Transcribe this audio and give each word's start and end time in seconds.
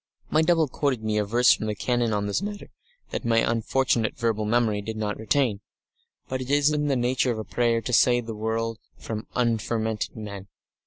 My 0.31 0.41
double 0.41 0.67
quoted 0.67 1.03
me 1.03 1.19
a 1.19 1.23
verse 1.23 1.53
from 1.53 1.67
the 1.67 1.75
Canon 1.75 2.11
on 2.11 2.25
this 2.25 2.41
matter 2.41 2.71
that 3.11 3.23
my 3.23 3.37
unfortunate 3.37 4.17
verbal 4.17 4.45
memory 4.45 4.81
did 4.81 4.97
not 4.97 5.19
retain, 5.19 5.61
but 6.27 6.41
it 6.41 6.49
was 6.49 6.71
in 6.71 6.87
the 6.87 6.95
nature 6.95 7.29
of 7.31 7.37
a 7.37 7.43
prayer 7.43 7.81
to 7.81 7.93
save 7.93 8.25
the 8.25 8.33
world 8.33 8.79
from 8.97 9.27
"unfermented 9.35 10.15
men." 10.15 10.47